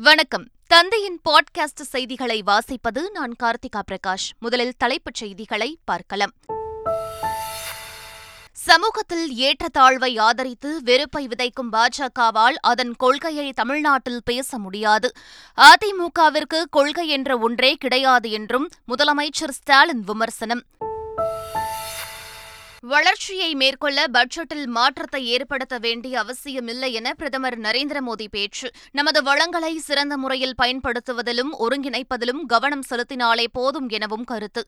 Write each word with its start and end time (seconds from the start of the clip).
வணக்கம். 0.00 0.48
தந்தையின் 0.66 1.20
பாட்காஸ்ட் 1.28 1.80
செய்திகளை 1.80 2.42
வாசிப்பது 2.46 3.10
நான் 3.12 3.34
கார்த்திகா 3.42 3.82
பிரகாஷ். 3.90 4.30
முதலில் 4.38 4.74
தலைப்புச் 4.76 5.14
செய்திகளை 5.14 5.78
பார்க்கலாம். 5.84 6.30
சமூகத்தில் 8.52 9.32
ஏற்றத்தாழ்வை 9.36 10.20
ஆதரித்து 10.20 10.82
வெறுப்பை 10.82 11.26
விதைக்கும் 11.26 11.72
பாஜகவால் 11.72 12.54
அதன் 12.60 12.94
கொள்கையை 12.96 13.52
தமிழ்நாட்டில் 13.52 14.20
பேச 14.24 14.58
முடியாது. 14.58 15.12
அதிமுகவிற்கு 15.56 16.62
கொள்கை 16.70 17.08
என்ற 17.08 17.38
ஒன்றே 17.38 17.74
கிடையாது 17.74 18.30
என்றும் 18.30 18.68
முதலமைச்சர் 18.88 19.50
ஸ்டாலின் 19.50 20.00
விமர்சனம். 20.00 20.62
வளர்ச்சியை 22.84 23.54
மேற்கொள்ள 23.54 24.04
பட்ஜெட்டில் 24.12 24.66
மாற்றத்தை 24.66 25.26
ஏற்படுத்த 25.26 25.78
வேண்டிய 25.78 26.18
அவசியமில்லை 26.18 26.92
என 26.92 27.14
பிரதமர் 27.14 27.60
நரேந்திர 27.60 27.98
மோடி 28.06 28.26
பேச்சு. 28.30 28.70
நமது 28.92 29.22
வளங்களை 29.22 29.78
சிறந்த 29.78 30.16
முறையில் 30.16 30.54
பயன்படுத்துவதிலும் 30.62 31.52
ஒருங்கிணைப்பதிலும் 31.58 32.40
கவனம் 32.46 32.82
செலுத்தினாலே 32.90 33.44
போதும் 33.52 33.88
எனவும் 33.88 34.24
கருத்து. 34.24 34.66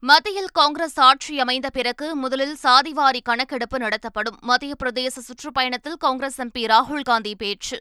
மத்தியில் 0.00 0.48
காங்கிரஸ் 0.52 1.00
ஆட்சி 1.00 1.40
அமைந்த 1.40 1.70
பிறகு 1.70 2.16
முதலில் 2.16 2.56
சாதிவாரி 2.62 3.18
கணக்கெடுப்பு 3.22 3.78
நடத்தப்படும். 3.78 4.38
மத்திய 4.40 4.74
பிரதேச 4.84 5.16
சுற்றுப்பயணத்தில் 5.18 5.96
காங்கிரஸ் 5.98 6.40
எம்பி 6.40 6.64
ராகுல்காந்தி 6.66 7.34
பேச்சு. 7.38 7.80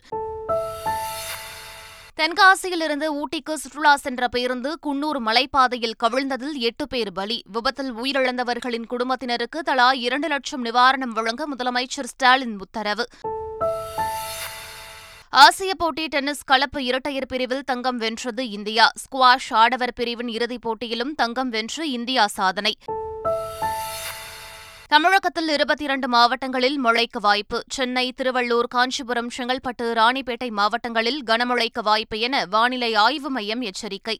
தென்காசியிலிருந்து 2.22 3.04
ஊட்டிக்கு 3.14 3.54
சுற்றுலா 3.54 3.96
சென்ற 3.96 4.28
பேருந்து 4.28 4.80
குன்னூர் 4.88 5.20
மலைப்பாதையில் 5.26 5.96
கவிழ்ந்ததில் 6.04 6.54
எட்டு 6.54 6.88
பேர் 6.88 7.12
பலி. 7.12 7.44
விபத்தில் 7.52 7.94
உயிரிழந்தவர்களின் 7.96 8.86
குடும்பத்தினருக்கு 8.88 9.60
தலா 9.64 9.92
இரண்டு 9.92 10.28
லட்சம் 10.28 10.66
நிவாரணம் 10.66 11.14
வழங்க 11.14 11.48
முதலமைச்சர் 11.56 12.04
ஸ்டாலின் 12.04 12.60
உத்தரவு. 12.60 13.08
ஆசிய 15.30 15.76
போட்டி 15.76 16.08
டென்னிஸ் 16.08 16.44
கலப்பு 16.44 16.84
இரட்டையர் 16.84 17.28
பிரிவில் 17.28 17.64
தங்கம் 17.64 17.98
வென்றது 17.98 18.50
இந்தியா. 18.50 18.92
ஸ்குவாஷ் 19.04 19.54
ஆடவர் 19.54 19.94
பிரிவின் 19.94 20.28
இறுதிப் 20.28 20.62
போட்டியிலும் 20.62 21.16
தங்கம் 21.16 21.50
வென்று 21.50 21.92
இந்தியா 21.92 22.28
சாதனை. 22.28 22.76
தமிழகத்தில் 24.96 25.48
இருபத்தி 25.48 25.84
இரண்டு 25.84 26.08
மாவட்டங்களில் 26.08 26.78
மழைக்கு 26.78 27.20
வாய்ப்பு. 27.20 27.64
சென்னை 27.70 28.14
திருவள்ளூர் 28.22 28.68
காஞ்சிபுரம் 28.68 29.30
செங்கல்பட்டு 29.38 29.82
ராணிப்பேட்டை 29.82 30.50
மாவட்டங்களில் 30.50 31.24
கனமழைக்கு 31.26 31.82
வாய்ப்பு 31.84 32.20
என 32.20 32.46
வானிலை 32.46 32.94
ஆய்வு 32.94 33.30
மையம் 33.30 33.62
எச்சரிக்கை. 33.62 34.20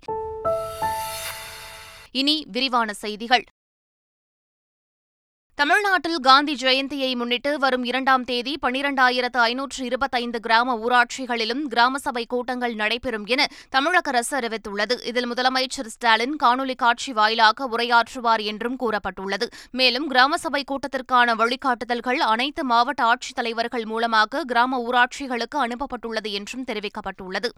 இனி 2.12 2.46
விரிவான 2.52 2.94
செய்திகள். 2.94 3.44
தமிழ்நாட்டில் 5.60 6.18
காந்தி 6.20 6.54
ஜெயந்தியை 6.54 7.16
முன்னிட்டு 7.16 7.60
வரும் 7.60 7.84
இரண்டாம் 7.84 8.24
தேதி 8.24 8.54
பனிரெண்டாயிரத்து 8.62 9.40
ஐநூற்று 9.40 9.86
இருபத்தைந்து 9.86 10.40
கிராம 10.40 10.76
ஊராட்சிகளிலும் 10.78 11.62
கிராம 11.68 11.98
சபை 11.98 12.26
கூட்டங்கள் 12.26 12.74
நடைபெறும் 12.74 13.26
என 13.26 13.48
தமிழக 13.70 14.10
அரசு 14.10 14.34
அறிவித்துள்ளது. 14.40 14.96
இதில் 15.06 15.28
முதலமைச்சர் 15.32 15.92
ஸ்டாலின் 15.94 16.36
காணொலி 16.44 16.76
காட்சி 16.76 17.14
வாயிலாக 17.14 17.68
உரையாற்றுவார் 17.68 18.44
என்றும் 18.44 18.78
கூறப்பட்டுள்ளது. 18.80 19.48
மேலும் 19.72 20.08
கிராம 20.08 20.38
சபை 20.38 20.64
கூட்டத்திற்கான 20.72 21.36
வழிகாட்டுதல்கள் 21.36 22.20
அனைத்து 22.34 22.64
மாவட்ட 22.64 23.04
ஆட்சித்தலைவர்கள் 23.14 23.86
மூலமாக 23.86 24.44
கிராம 24.44 24.82
ஊராட்சிகளுக்கு 24.90 25.60
அனுப்பப்பட்டுள்ளது 25.66 26.32
என்றும் 26.32 26.68
தெரிவிக்கப்பட்டுள்ளது. 26.68 27.52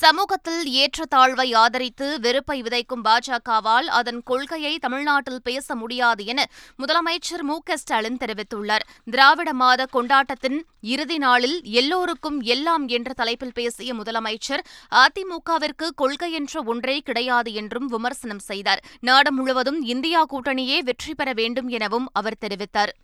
சமூகத்தில் 0.00 0.62
ஏற்றத்தாழ்வை 0.82 1.46
ஆதரித்து 1.62 2.06
வெறுப்பை 2.20 2.56
விதைக்கும் 2.62 3.02
பாஜகவால் 3.04 3.88
அதன் 3.98 4.20
கொள்கையை 4.22 4.72
தமிழ்நாட்டில் 4.78 5.42
பேச 5.42 5.74
முடியாது 5.74 6.22
என 6.24 6.40
முதலமைச்சர் 6.82 7.44
மு 7.50 7.56
க 7.58 7.76
ஸ்டாலின் 7.76 8.18
தெரிவித்துள்ளார். 8.22 8.84
திராவிட 9.04 9.52
மாத 9.52 9.86
கொண்டாட்டத்தின் 9.86 10.58
இறுதி 10.94 11.18
நாளில் 11.18 11.56
எல்லோருக்கும் 11.80 12.40
எல்லாம் 12.54 12.86
என்ற 12.88 13.12
தலைப்பில் 13.12 13.54
பேசிய 13.54 13.94
முதலமைச்சர் 13.94 14.64
அதிமுகவிற்கு 15.04 15.88
கொள்கை 15.94 16.32
என்ற 16.32 16.62
ஒன்றே 16.64 16.98
கிடையாது 17.00 17.52
என்றும் 17.52 17.86
விமர்சனம் 17.86 18.44
செய்தார். 18.50 18.84
நாடு 19.00 19.32
முழுவதும் 19.32 19.80
இந்தியா 19.94 20.22
கூட்டணியே 20.34 20.80
வெற்றி 20.90 21.14
பெற 21.14 21.32
வேண்டும் 21.32 21.68
எனவும் 21.68 22.10
அவர் 22.12 22.42
தெரிவித்தார். 22.44 22.94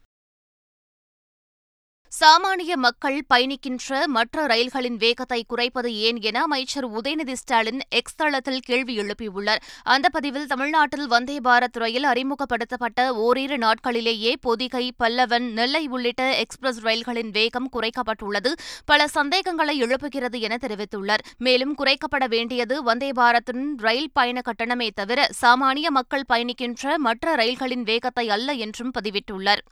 சாமானிய 2.19 2.75
மக்கள் 2.75 3.25
பயணிக்கின்ற 3.34 4.04
மற்ற 4.06 4.47
ரயில்களின் 4.47 4.97
வேகத்தை 4.97 5.44
குறைப்பது 5.47 5.94
ஏன் 5.94 6.21
என 6.21 6.41
அமைச்சர் 6.41 6.91
உதயநிதி 6.91 7.32
ஸ்டாலின் 7.32 7.81
எக்ஸ் 7.88 8.15
தளத்தில் 8.15 8.60
கேள்வி 8.60 8.98
எழுப்பியுள்ளார். 8.98 9.62
அந்த 9.82 10.09
பதிவில் 10.09 10.47
தமிழ்நாட்டில் 10.47 11.06
வந்தே 11.06 11.38
பாரத் 11.38 11.78
ரயில் 11.78 12.04
அறிமுகப்படுத்தப்பட்ட 12.04 13.15
ஓரிரு 13.15 13.56
நாட்களிலேயே 13.56 14.34
பொதிகை 14.41 14.93
பல்லவன் 14.98 15.53
நெல்லை 15.53 15.87
உள்ளிட்ட 15.87 16.37
எக்ஸ்பிரஸ் 16.37 16.81
ரயில்களின் 16.81 17.31
வேகம் 17.31 17.71
குறைக்கப்பட்டுள்ளது. 17.72 18.53
பல 18.84 19.09
சந்தேகங்களை 19.09 19.82
எழுப்புகிறது 19.82 20.41
என 20.41 20.59
தெரிவித்துள்ளார். 20.60 21.25
மேலும் 21.38 21.77
குறைக்கப்பட 21.78 22.28
வேண்டியது 22.28 22.82
வந்தே 22.82 23.12
பாரத்தின் 23.12 23.77
ரயில் 23.77 24.10
பயண 24.12 24.41
கட்டணமே 24.41 24.91
தவிர 24.94 25.28
சாமானிய 25.42 25.88
மக்கள் 25.88 26.31
பயணிக்கின்ற 26.32 26.97
மற்ற 26.97 27.34
ரயில்களின் 27.34 27.82
வேகத்தை 27.82 28.31
அல்ல 28.31 28.53
என்றும் 28.53 28.92
பதிவிட்டுள்ளார். 29.00 29.65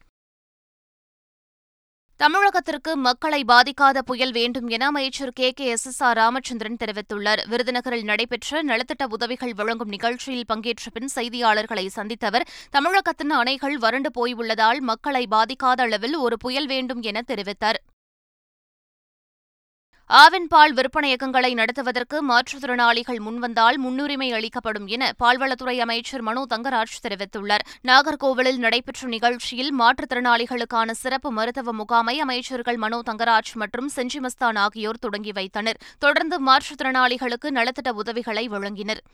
தமிழகத்திற்கு 2.20 2.92
மக்களை 2.96 3.44
பாதிக்காத 3.48 3.98
புயல் 4.02 4.32
வேண்டும் 4.32 4.68
என 4.68 4.86
அமைச்சர் 4.86 5.32
K. 5.32 5.52
K. 5.52 5.66
S. 5.66 5.86
S. 5.86 6.00
R. 6.02 6.16
Ramachandran 6.16 6.78
தெரிவித்துள்ளார். 6.84 7.40
விருதுநகரில் 7.48 8.04
நடைபெற்ற 8.04 8.62
நலத்திட்ட 8.62 9.04
உதவிகள் 9.08 9.54
வழங்கும் 9.54 9.88
நிகழ்ச்சியில் 9.88 10.46
பங்கேற்ற 10.46 10.90
பின் 10.90 11.10
செய்தியாளர்களை 11.14 11.86
சந்தித்த 11.88 12.26
அவர் 12.26 12.46
தமிழகத்தின் 12.70 13.30
அணைகள் 13.30 13.76
வறண்டு 13.76 14.10
போயுள்ளதால் 14.10 14.80
மக்களை 14.80 15.26
பாதிக்காத 15.30 15.80
அளவில் 15.80 16.16
ஒரு 16.16 16.36
புயல் 16.36 16.66
வேண்டும் 16.66 17.02
என 17.02 17.22
தெரிவித்தார். 17.26 17.78
ஆவின் 20.10 20.46
பால் 20.48 20.74
விற்பனையகங்களை 20.74 21.54
நடத்துவதற்கு 21.54 22.18
மாற்றுத்திறனாளிகள் 22.28 23.18
முன்வந்தால் 23.18 23.76
முன்னுரிமை 23.76 24.32
அளிக்கப்படும் 24.32 24.86
என 24.86 25.12
பால்வளத்துறை 25.18 25.78
அமைச்சர் 25.78 26.20
மனோ 26.20 26.46
தங்கராஜ் 26.50 26.94
தெரிவித்துள்ளார். 27.02 27.64
நாகர்கோவிலில் 27.86 28.56
நடைபெற்ற 28.56 29.08
நிகழ்ச்சியில் 29.08 29.72
மாற்றுத்திறனாளிகளுக்கான 29.80 30.90
சிறப்பு 30.90 31.32
மருத்துவ 31.32 31.72
முகாமை 31.72 32.20
அமைச்சர்கள் 32.20 32.76
மனோ 32.76 33.02
தங்கராஜ் 33.10 33.52
மற்றும் 33.54 33.90
செஞ்சிமஸ்தான் 33.96 34.58
ஆகியோர் 34.58 34.98
தொடங்கி 34.98 35.32
வைத்தனர். 35.32 35.76
தொடர்ந்து 35.98 36.38
மாற்றுத்திறனாளிகளுக்கு 36.46 37.50
நலத்திட்ட 37.50 37.92
உதவிகளை 37.92 38.48
வழங்கினர். 38.48 39.04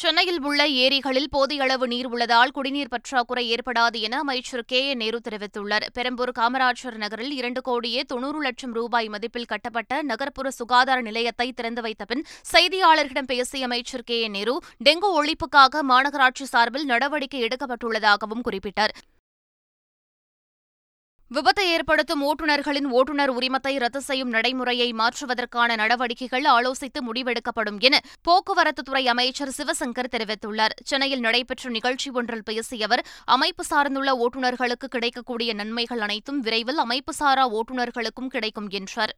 சென்னையில் 0.00 0.40
உள்ள 0.48 0.62
ஏரிகளில் 0.84 1.30
போதிய 1.34 1.62
அளவு 1.62 1.86
நீர் 1.92 2.06
உள்ளதால் 2.06 2.52
குடிநீர் 2.56 2.90
பற்றாக்குறை 2.94 3.44
ஏற்படாது 3.54 4.00
என 4.06 4.18
அமைச்சர் 4.18 4.64
கே 4.70 4.80
ஏ 4.88 4.94
நேரு 5.02 5.18
தெரிவித்துள்ளார். 5.28 5.86
பெரம்பூர் 5.96 6.32
காமராஜர் 6.38 6.98
நகரில் 7.04 7.32
இரண்டு 7.32 7.60
கோடியே 7.60 8.02
தொன்னூறு 8.02 8.42
லட்சம் 8.42 8.72
ரூபாய் 8.72 9.08
மதிப்பில் 9.08 9.50
கட்டப்பட்ட 9.52 10.02
நகர்ப்புற 10.02 10.50
சுகாதார 10.50 11.00
நிலையத்தை 11.00 11.48
திறந்து 11.52 11.82
வைத்த 11.82 12.04
பின் 12.04 12.24
செய்தியாளர்களிடம் 12.52 13.32
பேசிய 13.32 13.64
அமைச்சர் 13.64 14.08
கே 14.10 14.18
ஏ 14.22 14.28
நேரு 14.28 14.56
டெங்கு 14.84 15.10
ஒழிப்புக்காக 15.20 15.84
மாநகராட்சி 15.92 16.46
சார்பில் 16.54 16.84
நடவடிக்கை 16.84 17.42
எடுக்கப்பட்டுள்ளதாகவும் 17.42 18.46
குறிப்பிட்டார். 18.48 18.94
விபத்தை 21.34 21.64
ஏற்படுத்தும் 21.66 22.20
ஓட்டுநர்களின் 22.28 22.88
ஓட்டுநர் 22.98 23.32
உரிமத்தை 23.38 23.72
ரத்து 23.78 24.00
செய்யும் 24.00 24.28
நடைமுறையை 24.28 24.86
மாற்றுவதற்கான 24.92 25.76
நடவடிக்கைகள் 25.76 26.46
ஆலோசித்து 26.52 27.00
முடிவெடுக்கப்படும் 27.08 27.78
என 27.78 28.00
போக்குவரத்துத்துறை 28.28 29.02
அமைச்சர் 29.14 29.54
சிவசங்கர் 29.58 30.12
தெரிவித்துள்ளார். 30.14 30.76
சென்னையில் 30.84 31.20
நடைபெற்ற 31.20 31.70
நிகழ்ச்சி 31.70 32.10
ஒன்றில் 32.10 32.46
பேசிய 32.50 32.86
அவர் 32.86 33.04
அமைப்பு 33.24 33.64
சார்ந்துள்ள 33.64 34.12
ஓட்டுநர்களுக்கு 34.24 34.88
கிடைக்கக்கூடிய 34.88 35.52
நன்மைகள் 35.54 36.00
அனைத்தும் 36.00 36.40
விரைவில் 36.40 36.76
அமைப்பு 36.76 37.12
சாரா 37.12 37.46
ஓட்டுநர்களுக்கும் 37.50 38.32
கிடைக்கும் 38.36 38.68
என்றார். 38.80 39.14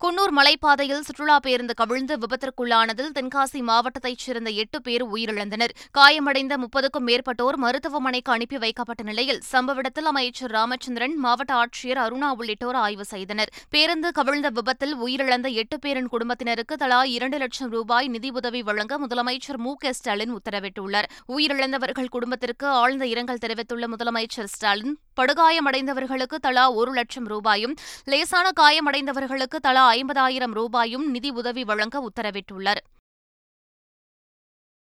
குன்னூர் 0.00 0.32
மலைப்பாதையில் 0.36 1.00
சுற்றுலா 1.00 1.38
பேருந்து 1.38 1.74
கவிழ்ந்து 1.74 2.18
விபத்திற்குள்ளானதில் 2.18 3.10
தென்காசி 3.14 3.60
மாவட்டத்தைச் 3.60 4.18
சேர்ந்த 4.18 4.50
எட்டு 4.50 4.82
பேர் 4.82 5.04
உயிரிழந்தனர். 5.12 5.70
காயமடைந்த 5.98 6.56
முப்பதுக்கும் 6.56 7.06
மேற்பட்டோர் 7.06 7.56
மருத்துவமனைக்கு 7.56 8.32
அனுப்பி 8.32 8.58
வைக்கப்பட்ட 8.58 9.02
நிலையில் 9.02 9.42
சம்பவ 9.52 9.76
இடத்தில் 9.76 10.04
அமைச்சர் 10.04 10.50
ராமச்சந்திரன் 10.50 11.16
மாவட்ட 11.16 11.54
ஆட்சியர் 11.54 12.00
அருணா 12.06 12.30
உள்ளிட்டோர் 12.36 12.74
ஆய்வு 12.74 13.04
செய்தனர். 13.04 13.52
பேருந்து 13.70 14.12
கவிழ்ந்த 14.12 14.48
விபத்தில் 14.48 14.96
உயிரிழந்த 14.96 15.52
எட்டு 15.52 15.78
பேரின் 15.78 16.08
குடும்பத்தினருக்கு 16.08 16.76
தலா 16.76 17.02
இரண்டு 17.02 17.38
லட்சம் 17.38 17.70
ரூபாய் 17.70 18.08
நிதியுதவி 18.08 18.62
வழங்க 18.62 18.98
முதலமைச்சர் 18.98 19.56
மு. 19.56 19.74
க. 19.76 19.92
ஸ்டாலின் 19.92 20.34
உத்தரவிட்டுள்ளார். 20.34 21.10
உயிரிழந்தவர்கள் 21.28 22.08
குடும்பத்திற்கு 22.08 22.66
ஆழ்ந்த 22.66 23.06
இரங்கல் 23.06 23.38
தெரிவித்துள்ள 23.38 23.86
முதலமைச்சர் 23.88 24.44
ஸ்டாலின் 24.44 24.98
படுகாயமடைந்தவர்களுக்கு 25.20 26.34
தலா 26.40 26.70
ஒரு 26.70 26.92
லட்சம் 26.92 27.26
ரூபாயும் 27.26 27.76
லேசான 28.04 28.48
காயமடைந்தவர்களுக்கு 28.60 29.56
தலா 29.60 29.89
ஐம்பதாயிரம் 29.96 30.56
ரூபாயும் 30.60 31.06
நிதி 31.10 31.30
உதவி 31.40 31.64
வழங்க 31.64 31.96
உத்தரவிட்டுள்ளார். 32.08 32.82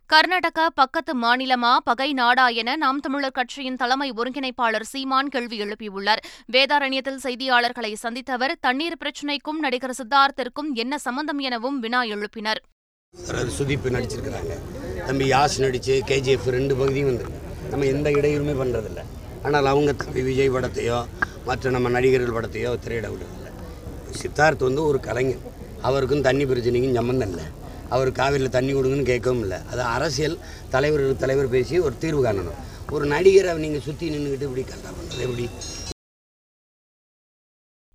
கர்நாடகா 0.09 0.63
பக்கத்து 0.79 1.13
மாநிலமா 1.21 1.69
பகை 1.89 2.07
நாடா 2.13 2.45
என 2.61 2.75
நாம் 2.75 2.99
தமிழர் 2.99 3.35
கட்சியின் 3.38 3.77
தலைமை 3.81 4.07
ஒருங்கிணைப்பாளர் 4.11 4.85
சீமான் 4.89 5.29
கேள்வி 5.35 5.57
எழுப்பியுள்ளார். 5.65 6.21
வேதாரண்யத்தில் 6.55 7.21
செய்தியாளர்களை 7.25 7.91
சந்தித்த 8.03 8.33
அவர் 8.38 8.53
தண்ணீர் 8.59 8.97
பிரச்சினைக்கும் 9.03 9.61
நடிகர் 9.65 9.95
சித்தார்த்திற்கும் 9.99 10.71
என்ன 10.83 10.97
சம்பந்தம் 10.97 11.41
எனவும் 11.49 11.79
வினா 11.85 12.01
எழுப்பினர். 12.15 12.61
சுதீப் 13.57 13.88
நடிச்சிருக்கிறாங்க. 13.97 14.53
தம்பி 15.07 15.25
யாஸ் 15.31 15.57
நடிச்சு 15.65 15.95
கேஜிஎஃப் 16.11 16.49
ரெண்டு 16.57 16.75
பகுதியும் 16.81 17.09
வந்திருக்கு 17.11 17.69
நம்ம 17.71 17.85
எந்த 17.95 18.09
இடையூறுமே 18.19 18.55
பண்ணுறதில்ல 18.61 19.03
ஆனால் 19.47 19.69
அவங்க 19.73 19.91
தம்பி 20.03 20.21
விஜய் 20.29 20.55
படத்தையோ 20.55 20.99
மற்ற 21.49 21.71
நம்ம 21.77 21.89
நடிகர்கள் 21.97 22.35
படத்தையோ 22.38 22.71
திரையிட 22.83 23.07
விடுறது. 23.13 23.40
சித்தார்த் 24.22 24.68
வந்து 24.69 24.84
ஒரு 24.86 25.00
கலைஞர். 25.00 25.44
அவருக்கும் 25.81 26.22
தண்ணி 26.22 26.46
பிரச்சனைக்கும் 26.46 26.94
சம்மந்தம் 26.94 27.30
இல்லை. 27.30 27.46
அவர் 27.90 28.12
காவிரியில் 28.12 28.56
தண்ணி 28.58 28.74
கொடுங்கன்னு 28.74 29.10
கேட்கவும் 29.12 29.44
இல்லை. 29.46 29.58
அது 29.72 29.81
அரசியல் 29.81 30.38
தலைவர் 30.69 31.18
தலைவர் 31.18 31.50
பேசி 31.50 31.80
ஒரு 31.80 31.96
தீர்வு 31.98 32.22
காணணும். 32.25 32.60
ஒரு 32.92 33.06
நடிகரை 33.06 33.54
நீங்கள் 33.66 33.81
சுற்றி 33.81 34.08
நின்றுக்கிட்டு 34.10 34.48
இப்படி 34.50 34.63
கண்டா 34.63 34.90
பண்ணுறது 34.90 35.22
எப்படி? 35.28 35.50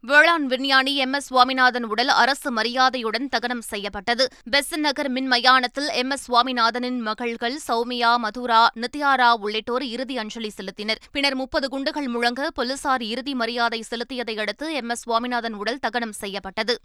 வேளாண் 0.06 0.46
விஞ்ஞானி 0.46 0.96
எம். 0.96 1.12
எஸ். 1.12 1.26
சுவாமிநாதன் 1.26 1.84
உடல் 1.84 2.08
அரசு 2.08 2.50
மரியாதையுடன் 2.50 3.28
தகனம் 3.28 3.60
செய்யப்பட்டது. 3.60 4.28
பெசன் 4.50 4.76
நகர் 4.76 5.08
மின் 5.08 5.30
மயானத்தில் 5.30 5.88
எம். 5.92 6.10
எஸ். 6.10 6.32
சுவாமிநாதனின் 6.32 6.98
மகள்கள் 6.98 7.58
சௌமியா 7.68 8.16
மதுரா 8.16 8.70
நித்யாரா 8.74 9.32
உள்ளிட்டோர் 9.32 9.84
இறுதி 9.84 10.18
அஞ்சலி 10.18 10.50
செலுத்தினர். 10.56 10.96
பின்னர் 11.12 11.34
முப்பது 11.34 11.68
குண்டுகள் 11.68 12.06
முழங்க 12.06 12.50
போலீசார் 12.50 13.02
இறுதி 13.02 13.34
மரியாதை 13.34 13.84
செலுத்தியதை 13.90 14.38
அடுத்து 14.38 14.74
எம். 14.74 14.88
எஸ். 14.88 15.00
சுவாமிநாதன் 15.00 15.52
உடல் 15.52 15.78
தகனம் 15.78 16.12
செய்யப்பட்டது. 16.12 16.78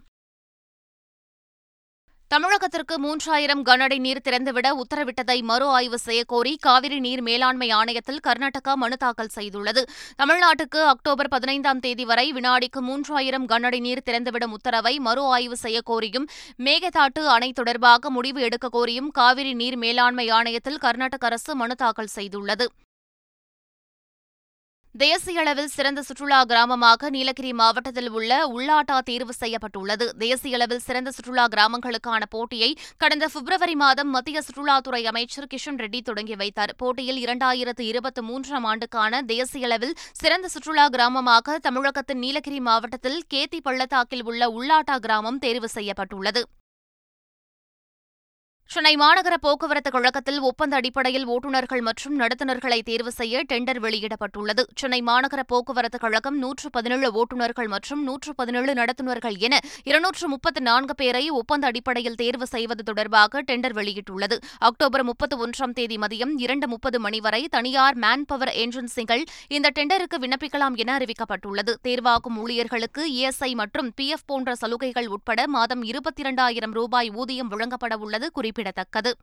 தமிழகத்திற்கு 2.32 2.96
மூன்றாயிரம் 3.06 3.64
கனஅடி 3.70 3.96
நீர் 4.04 4.22
திறந்துவிட 4.28 4.68
உத்தரவிட்டதை 4.82 5.36
மறு 5.42 5.66
ஆய்வு 5.78 5.98
செய்யக்கோரி 6.06 6.54
காவிரி 6.66 7.00
நீர் 7.06 7.22
மேலாண்மை 7.22 7.68
ஆணையத்தில் 7.78 8.22
கர்நாடகா 8.28 8.74
மனு 8.74 8.98
தாக்கல் 8.98 9.34
செய்துள்ளது. 9.36 9.82
தமிழ்நாட்டுக்கு 10.22 10.80
அக்டோபர் 10.92 11.28
பதினைந்தாம் 11.28 11.80
தேதி 11.80 12.06
வரை 12.06 12.26
வினாடிக்கு 12.32 12.82
மூன்றாயிரம் 12.82 13.48
கனஅடி 13.50 13.80
நீர் 13.80 14.04
திறந்துவிடும் 14.10 14.54
உத்தரவை 14.58 15.00
மறு 15.00 15.26
ஆய்வு 15.26 15.58
செய்யக்கோரியும் 15.64 16.30
மேகதாட்டு 16.68 17.24
அணை 17.36 17.52
தொடர்பாக 17.52 18.10
முடிவு 18.10 18.42
எடுக்க 18.42 18.70
கோரியும் 18.78 19.12
காவிரி 19.12 19.54
நீர் 19.54 19.78
மேலாண்மை 19.78 20.28
ஆணையத்தில் 20.30 20.82
கர்நாடக 20.86 21.26
அரசு 21.26 21.56
மனு 21.56 21.76
தாக்கல் 21.76 22.16
செய்துள்ளது. 22.16 22.68
தேசிய 24.96 25.40
அளவில் 25.40 25.70
சிறந்த 25.76 26.02
சுற்றுலா 26.02 26.40
கிராமமாக 26.46 27.10
நீலகிரி 27.10 27.54
மாவட்டத்தில் 27.54 28.10
உள்ள 28.10 28.32
உள்ளாட்டா 28.48 29.00
தேர்வு 29.00 29.34
செய்யப்பட்டுள்ளது. 29.34 30.06
தேசிய 30.24 30.56
அளவில் 30.56 30.84
சிறந்த 30.88 31.12
சுற்றுலா 31.12 31.46
கிராமங்களுக்கான 31.54 32.24
போட்டியை 32.30 32.78
கடந்த 32.98 33.30
பிப்ரவரி 33.34 33.76
மாதம் 33.76 34.10
மத்திய 34.10 34.42
சுற்றுலாத்துறை 34.48 35.02
அமைச்சர் 35.12 35.50
கிஷன் 35.54 35.80
ரெட்டி 35.84 36.02
தொடங்கி 36.02 36.36
வைத்தார். 36.36 36.76
போட்டியில் 36.78 37.20
இரண்டாயிரத்து 37.26 37.80
இருபத்தி 37.80 38.22
மூன்றாம் 38.22 38.64
ஆண்டுக்கான 38.64 39.22
தேசிய 39.34 39.66
அளவில் 39.66 39.98
சிறந்த 40.22 40.48
சுற்றுலா 40.48 40.88
கிராமமாக 40.90 41.58
தமிழகத்தின் 41.68 42.20
நீலகிரி 42.20 42.60
மாவட்டத்தில் 42.60 43.22
கேத்தி 43.34 43.62
பள்ளத்தாக்கில் 43.62 44.26
உள்ள 44.26 44.50
உள்ளாட்டா 44.50 44.98
கிராமம் 44.98 45.40
தேர்வு 45.40 45.70
செய்யப்பட்டுள்ளது. 45.70 46.44
சென்னை 48.74 48.92
மாநகர 48.96 49.36
போக்குவரத்து 49.46 49.90
கழகத்தில் 49.92 50.38
ஒப்பந்த 50.40 50.74
அடிப்படையில் 50.76 51.26
ஓட்டுநர்கள் 51.34 51.82
மற்றும் 51.88 52.14
நடத்துனர்களை 52.20 52.78
தேர்வு 52.90 53.12
செய்ய 53.12 53.42
டெண்டர் 53.50 53.80
வெளியிடப்பட்டுள்ளது. 53.86 54.64
சென்னை 54.80 55.00
மாநகர 55.02 55.42
போக்குவரத்து 55.48 56.00
கழகம் 56.00 56.38
நூற்று 56.38 56.70
பதினேழு 56.70 57.08
ஓட்டுநர்கள் 57.22 57.70
மற்றும் 57.74 58.04
நூற்று 58.04 58.34
பதினேழு 58.36 58.74
நடத்துனர்கள் 58.74 59.36
என 59.48 59.60
இருநூற்று 59.84 60.28
முப்பத்து 60.28 60.62
நான்கு 60.62 60.96
பேரை 60.96 61.24
ஒப்பந்த 61.40 61.68
அடிப்படையில் 61.68 62.16
தேர்வு 62.16 62.48
செய்வது 62.48 62.84
தொடர்பாக 62.84 63.42
டெண்டர் 63.42 63.76
வெளியிட்டுள்ளது. 63.80 64.38
அக்டோபர் 64.70 65.04
முப்பத்தி 65.04 65.38
ஒன்றாம் 65.46 65.76
தேதி 65.80 65.98
மதியம் 65.98 66.34
இரண்டு 66.38 66.68
முப்பது 66.68 67.00
மணி 67.00 67.20
வரை 67.20 67.42
தனியார் 67.58 68.00
மேன் 68.06 68.26
பவர் 68.26 68.54
ஏஜென்சிகள் 68.64 69.26
இந்த 69.58 69.72
டெண்டருக்கு 69.80 70.20
விண்ணப்பிக்கலாம் 70.26 70.80
என 70.86 70.98
அறிவிக்கப்பட்டுள்ளது. 70.98 71.76
தேர்வாகும் 71.90 72.40
ஊழியர்களுக்கு 72.46 73.04
இஎஸ்ஐ 73.18 73.52
மற்றும் 73.64 73.92
பிஎஃப் 74.02 74.26
போன்ற 74.26 74.56
சலுகைகள் 74.56 75.12
உட்பட 75.18 75.48
மாதம் 75.58 75.84
இருபத்தி 75.92 76.22
இரண்டாயிரம் 76.22 76.72
ரூபாய் 76.72 77.12
ஊதியம் 77.12 77.54
வழங்கப்பட 77.56 77.94
உள்ளது 78.08 78.30
குறிப்பிடத்தக்கது. 78.62 79.14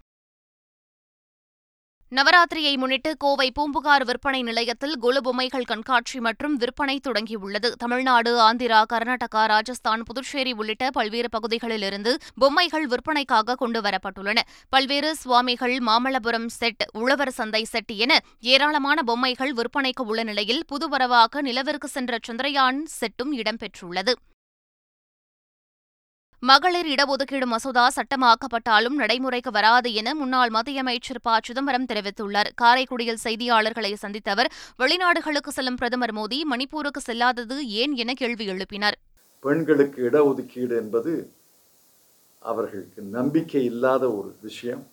நவராத்திரியை 2.12 2.75
முன்னிட்டு 2.81 3.11
கோவை 3.23 3.46
பூம்புகார் 3.56 4.05
விற்பனை 4.08 4.38
நிலையத்தில் 4.43 4.94
கொலு 5.02 5.20
பொம்மைகள் 5.26 5.67
கண்காட்சி 5.70 6.19
மற்றும் 6.26 6.55
விற்பனை 6.62 6.94
தொடங்கியுள்ளது. 7.06 7.69
தமிழ்நாடு 7.82 8.31
ஆந்திரா 8.46 8.79
கர்நாடகா 8.93 9.43
ராஜஸ்தான் 9.52 10.05
புதுச்சேரி 10.08 10.52
உள்ளிட்ட 10.61 10.85
பல்வேறு 10.90 11.29
பகுதிகளிலிருந்து 11.35 12.14
பொம்மைகள் 12.44 12.87
விற்பனைக்காக 12.93 13.56
கொண்டுவரப்பட்டுள்ளன 13.62 14.46
பல்வேறு 14.69 15.11
சுவாமிகள் 15.23 15.76
மாமல்லபுரம் 15.90 16.49
செட் 16.58 16.87
உழவர் 17.02 17.35
சந்தை 17.40 17.62
செட் 17.64 17.94
என 18.06 18.19
ஏராளமான 18.55 19.05
பொம்மைகள் 19.11 19.55
விற்பனைக்கு 19.61 20.06
உள்ள 20.12 20.23
நிலையில் 20.23 20.64
புதுவரவாக 20.73 21.43
நிலவிற்கு 21.43 21.90
சென்ற 21.96 22.20
சந்திரயான் 22.29 22.81
செட்டும் 22.99 23.35
இடம்பெற்றுள்ளது 23.43 24.14
மகளிர் 26.43 26.88
இடஒதுக்கீடு 26.94 27.46
மசோதா 27.52 27.85
சட்டமாக்கப்பட்டாலும் 27.94 28.96
நடைமுறைக்கு 29.00 29.50
வராது 29.50 29.88
என 30.00 30.08
முன்னாள் 30.14 30.50
மத்திய 30.50 30.81
அமைச்சர் 30.81 31.19
ப. 31.23 31.38
சிதம்பரம் 31.46 31.87
தெரிவித்துள்ளார். 31.93 32.50
காரைக்குடியில் 32.55 33.19
செய்தியாளர்களை 33.25 33.90
சந்தித்த 33.94 34.31
அவர் 34.31 34.50
வெளிநாடுகளுக்கு 34.79 35.52
செல்லும் 35.56 35.75
பிரதமர் 35.75 36.14
மோடி 36.14 36.38
மணிப்பூருக்கு 36.52 37.02
செல்லாதது 37.06 37.56
ஏன் 37.81 37.94
என 38.02 38.14
கேள்வி 38.14 38.46
எழுப்பினார். 38.52 38.96
பெண்களுக்கு 39.40 39.99
இடஒதுக்கீடு 40.11 40.76
என்பது 40.82 41.32
அவர்களுக்கு 42.38 43.02
நம்பிக்கை 43.02 43.64
இல்லாத 43.64 44.05
ஒரு 44.12 44.31
விஷயம். 44.40 44.87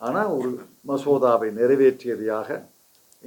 ஆனால் 0.00 0.26
ஒரு 0.26 0.52
மசோதாவை 0.86 1.50
நிறைவேற்றியதையாக 1.60 2.60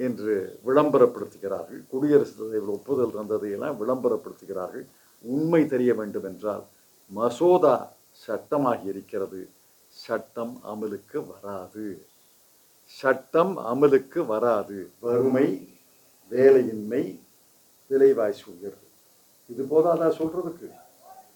இன்று 0.06 0.34
விளம்பரப்படுத்துகிறார்கள். 0.66 1.82
குடியரசுத் 1.92 2.42
தலைவர் 2.42 2.74
ஒப்புதல் 2.78 3.16
தந்ததையெல்லாம் 3.18 3.78
விளம்பரப்படுத்துகிறார்கள். 3.82 4.84
உண்மை 5.24 5.62
தெரிய 5.66 5.92
வேண்டும் 5.94 6.24
என்றால் 6.24 6.66
மசோதா 7.10 7.92
சட்டமாகி 8.26 8.84
இருக்கிறது 8.84 9.48
சட்டம் 9.88 10.60
அமலுக்கு 10.64 11.26
வராது. 11.32 12.06
சட்டம் 12.82 13.58
அமலுக்கு 13.58 14.26
வராது. 14.26 14.90
வறுமை 15.00 15.68
வேலையின்மை 16.30 17.20
விலைவாசி 17.86 18.42
உயர்வு. 18.46 18.86
இது 19.48 19.64
போதாதா 19.64 20.08
சொல்றதுக்கு. 20.18 20.68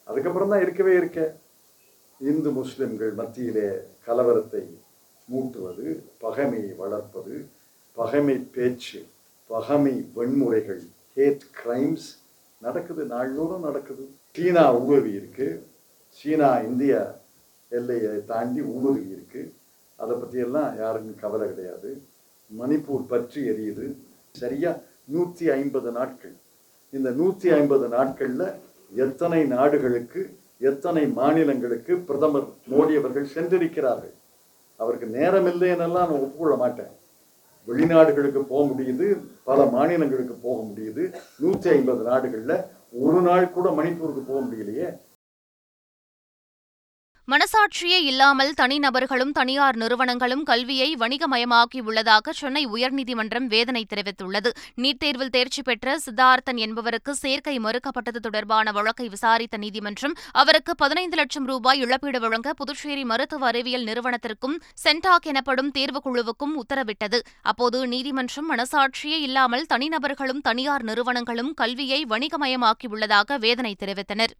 அதுக்கப்புறம் 0.04 0.48
தான் 0.48 0.60
இருக்கவே 0.60 0.96
இருக்க. 0.96 1.36
இந்து 2.18 2.50
முஸ்லிம்கள் 2.50 3.12
மத்தியிலே 3.12 3.68
கலவரத்தை 4.06 4.64
மூட்டுவது 5.32 6.04
பகைமையை 6.20 6.76
வளர்ப்பது 6.76 7.48
பகைமை 7.92 8.36
பேச்சு 8.36 9.06
பகைமை 9.46 10.10
வன்முறைகள் 10.16 10.82
ஹேட் 11.16 11.46
கிரைம்ஸ் 11.64 12.08
நடக்குது 12.60 13.04
நாள்தோறும் 13.04 13.64
நடக்குது. 13.64 14.04
சீனா 14.36 14.62
ஊடுருவி 14.74 15.12
இருக்கு. 15.12 15.46
சீனா 16.18 16.50
இந்தியா 16.68 17.00
எல்லையை 17.68 18.12
தாண்டி 18.30 18.60
ஊடுருவி 18.60 19.08
இருக்கு. 19.08 19.42
அதை 19.96 20.14
பற்றியெல்லாம் 20.16 20.70
யாருக்கும் 20.78 21.20
கவலை 21.20 21.48
கிடையாது. 21.48 21.90
மணிப்பூர் 22.60 23.04
பற்றி 23.08 23.40
எரியுது. 23.50 23.86
சரியா? 24.40 24.72
நூற்றி 25.04 25.50
ஐம்பது 25.50 25.90
நாட்கள். 25.90 26.34
இந்த 26.90 27.10
நூற்றி 27.10 27.50
ஐம்பது 27.50 27.88
நாட்களில் 27.88 28.48
எத்தனை 29.04 29.44
நாடுகளுக்கு 29.44 30.22
எத்தனை 30.70 31.06
மாநிலங்களுக்கு 31.20 31.92
பிரதமர் 32.08 32.48
மோடி 32.70 32.96
அவர்கள் 32.98 33.32
சென்றிருக்கிறார்கள்? 33.36 34.14
அவருக்கு 34.76 35.06
நேரம் 35.06 35.46
இல்லைன்னெல்லாம் 35.46 36.10
நான் 36.10 36.20
ஒப்புக்கொள்ள 36.24 36.56
மாட்டேன். 36.56 36.92
வெளிநாடுகளுக்கு 37.68 38.40
போக 38.52 38.62
முடியுது. 38.72 39.06
பல 39.44 39.64
மாநிலங்களுக்கு 39.64 40.34
போக 40.34 40.58
முடியுது. 40.62 41.14
நூற்றி 41.38 41.70
ஐம்பது 41.70 42.02
நாடுகளில் 42.10 42.64
ஒரு 42.92 43.20
நாள் 43.20 43.50
கூட 43.50 43.70
மணிப்பூருக்கு 43.70 44.22
போக 44.26 44.40
முடியலையே. 44.40 45.01
மனசாட்சியே 47.30 47.98
இல்லாமல் 48.02 48.52
தனிநபர்களும் 48.60 49.30
தனியார் 49.30 49.76
நிறுவனங்களும் 49.76 50.42
கல்வியை 50.42 50.94
வணிகமயமாக்கியுள்ளதாக 50.94 52.30
சென்னை 52.30 52.66
உயர்நீதிமன்றம் 52.66 53.46
வேதனை 53.46 53.86
தெரிவித்துள்ளது. 53.94 54.50
நீட் 54.76 54.98
தேர்வில் 54.98 55.30
தேர்ச்சி 55.30 55.62
பெற்ற 55.62 55.98
சித்தார்த்தன் 55.98 56.56
என்பவருக்கு 56.56 57.14
சேர்க்கை 57.14 57.58
மறுக்கப்பட்டது 57.58 58.20
தொடர்பான 58.20 58.72
வழக்கை 58.72 59.08
விசாரித்த 59.08 59.56
நீதிமன்றம் 59.56 60.14
அவருக்கு 60.32 60.74
பதினைந்து 60.74 61.16
லட்சம் 61.16 61.46
ரூபாய் 61.46 61.80
இழப்பீடு 61.80 62.20
வழங்க 62.20 62.52
புதுச்சேரி 62.52 63.04
மருத்துவ 63.04 63.46
அறிவியல் 63.46 63.84
நிறுவனத்திற்கும் 63.84 64.60
சென்டாக் 64.84 65.22
எனப்படும் 65.22 65.72
தேர்வுக்குழுவுக்கும் 65.78 66.56
உத்தரவிட்டது. 66.56 67.20
அப்போது 67.42 67.86
நீதிமன்றம் 67.86 68.50
மனசாட்சியே 68.56 69.20
இல்லாமல் 69.20 69.66
தனிநபர்களும் 69.74 70.40
தனியார் 70.42 70.82
நிறுவனங்களும் 70.82 71.54
கல்வியை 71.54 72.04
வணிகமயமாக்கியுள்ளதாக 72.04 73.38
வேதனை 73.38 73.76
தெரிவித்தனர். 73.78 74.34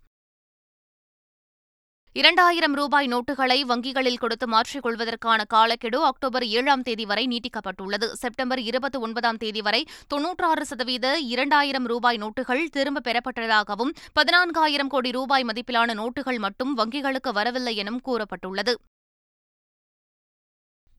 இரண்டாயிரம் 2.15 2.75
ரூபாய் 2.75 3.07
நோட்டுகளை 3.09 3.61
வங்கிகளில் 3.61 4.19
கொடுத்து 4.19 4.47
மாற்றிக் 4.47 4.83
கொள்வதற்கான 4.83 5.45
காலக்கெடு 5.45 6.05
அக்டோபர் 6.05 6.47
ஏழாம் 6.47 6.83
தேதி 6.83 7.05
வரை 7.05 7.25
நீட்டிக்கப்பட்டுள்ளது. 7.27 8.07
செப்டம்பர் 8.13 8.61
இருபத்தி 8.61 8.99
ஒன்பதாம் 8.99 9.37
தேதி 9.37 9.61
வரை 9.61 9.87
தொன்னூற்றாறு 10.09 10.65
சதவீத 10.65 11.19
இரண்டாயிரம் 11.19 11.87
ரூபாய் 11.87 12.19
நோட்டுகள் 12.19 12.63
திரும்பப் 12.71 13.09
பெறப்பட்டதாகவும் 13.09 13.95
பதினான்காயிரம் 14.21 14.87
கோடி 14.87 15.11
ரூபாய் 15.11 15.45
மதிப்பிலான 15.45 15.95
நோட்டுகள் 15.95 16.39
மட்டும் 16.39 16.79
வங்கிகளுக்கு 16.79 17.33
வரவில்லை 17.33 17.77
எனவும் 17.77 18.05
கூறப்பட்டுள்ளது. 18.07 18.75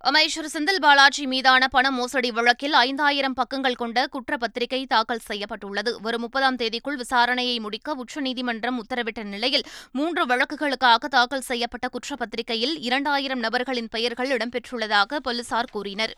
அமைச்சர் 0.10 0.48
செந்தில் 0.54 0.80
பாலாஜி 0.84 1.26
மீதான 1.34 1.68
பண 1.68 1.92
மோசடி 1.98 2.30
வழக்கில் 2.32 2.74
ஐந்தாயிரம் 2.80 3.36
பக்கங்கள் 3.38 3.78
கொண்ட 3.82 4.08
குற்றப்பத்திரிகை 4.14 4.80
தாக்கல் 4.86 5.24
செய்யப்பட்டுள்ளது. 5.28 5.92
வரும் 6.02 6.24
முப்பதாம் 6.26 6.58
தேதிக்குள் 6.58 7.00
விசாரணையை 7.04 7.56
முடிக்க 7.60 7.96
உச்சநீதிமன்றம் 8.04 8.82
உத்தரவிட்ட 8.84 9.24
நிலையில் 9.24 9.66
மூன்று 9.92 10.26
வழக்குகளுக்காக 10.26 11.12
தாக்கல் 11.16 11.48
செய்யப்பட்ட 11.52 11.90
குற்றப்பத்திரிகையில் 11.96 12.76
இரண்டாயிரம் 12.82 13.40
நபர்களின் 13.40 13.92
பெயர்கள் 13.96 14.34
இடம்பெற்றுள்ளதாக 14.38 15.20
போலீசார் 15.20 15.72
கூறினர். 15.72 16.16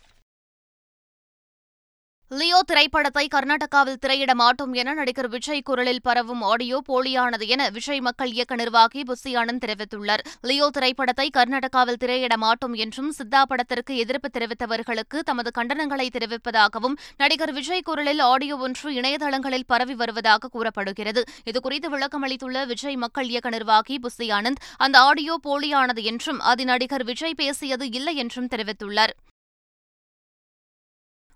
லியோ 2.31 2.59
திரைப்படத்தை 2.69 3.23
கர்நாடகாவில் 3.33 3.99
திரையிட 4.03 4.31
மாட்டோம் 4.35 4.71
என 4.81 4.93
நடிகர் 4.93 5.27
விஜய் 5.33 5.61
குரலில் 5.63 6.01
பரவும் 6.01 6.41
ஆடியோ 6.41 6.77
போலியானது 6.87 7.45
என 7.47 7.67
விஜய் 7.69 7.99
மக்கள் 7.99 8.31
இயக்க 8.31 8.55
நிர்வாகி 8.55 9.01
புசி 9.09 9.31
ஆனந்த் 9.41 9.61
தெரிவித்துள்ளார். 9.63 10.23
லியோ 10.41 10.67
திரைப்படத்தை 10.69 11.27
கர்நாடகாவில் 11.37 11.99
திரையிட 12.03 12.37
மாட்டோம் 12.37 12.73
என்றும் 12.73 13.11
சித்தா 13.17 13.41
படத்திற்கு 13.51 13.95
எதிர்ப்பு 14.03 14.29
தெரிவித்தவர்களுக்கு 14.37 15.19
தமது 15.19 15.51
கண்டனங்களை 15.59 16.07
தெரிவிப்பதாகவும் 16.15 16.95
நடிகர் 17.17 17.53
விஜய் 17.53 17.85
குரலில் 17.89 18.23
ஆடியோ 18.31 18.57
ஒன்று 18.57 18.89
இணையதளங்களில் 18.93 19.69
பரவி 19.73 19.93
வருவதாக 19.93 20.51
கூறப்படுகிறது. 20.55 21.23
இதுகுறித்து 21.51 21.91
விளக்கமளித்துள்ள 21.95 22.65
விஜய் 22.65 22.99
மக்கள் 23.05 23.29
இயக்க 23.33 23.49
நிர்வாகி 23.49 23.97
புசி 24.07 24.29
ஆனந்த் 24.39 24.63
அந்த 24.77 24.97
ஆடியோ 24.99 25.37
போலியானது 25.47 26.03
என்றும் 26.13 26.39
அதில் 26.39 26.71
நடிகர் 26.73 27.07
விஜய் 27.11 27.39
பேசியது 27.43 27.87
இல்லை 27.91 28.15
என்றும் 28.15 28.51
தெரிவித்துள்ளார். 28.55 29.15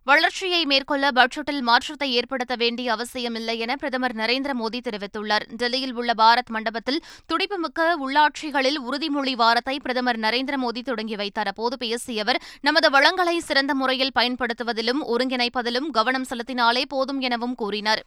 வளர்ச்சியை 0.04 0.66
மேற்கொள்ள 0.66 1.10
பட்ஜெட்டில் 1.12 1.62
மாற்றத்தை 1.62 2.14
ஏற்படுத்த 2.14 2.56
வேண்டிய 2.56 2.92
அவசியமில்லை 2.92 3.60
என 3.60 3.76
பிரதமர் 3.76 4.16
நரேந்திர 4.16 4.52
மோடி 4.62 4.80
தெரிவித்துள்ளார். 4.84 5.46
டெல்லியில் 5.58 5.94
உள்ள 5.94 6.14
பாரத் 6.18 6.50
மண்டபத்தில் 6.50 7.04
துடிப்புமிக்க 7.26 7.98
உள்ளாட்சிகளில் 7.98 8.80
உறுதிமொழி 8.92 9.34
வாரத்தை 9.34 9.80
பிரதமர் 9.80 10.20
நரேந்திர 10.20 10.58
மோடி 10.64 10.82
தொடங்கி 10.82 11.16
வைத்தார். 11.16 11.48
அப்போது 11.48 11.78
பேசிய 11.78 12.22
அவர் 12.22 12.42
நமது 12.62 12.90
வளங்களை 12.90 13.40
சிறந்த 13.40 13.76
முறையில் 13.76 14.16
பயன்படுத்துவதிலும் 14.20 15.04
ஒருங்கிணைப்பதிலும் 15.08 15.90
கவனம் 15.90 16.26
செலுத்தினாலே 16.30 16.86
போதும் 16.88 17.20
எனவும் 17.20 17.56
கூறினார். 17.56 18.04